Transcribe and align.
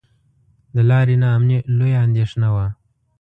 د 0.75 0.77
لارې 0.89 1.15
نا 1.21 1.29
امني 1.37 1.57
لویه 1.77 1.99
اندېښنه 2.07 2.47
وه. 2.55 2.65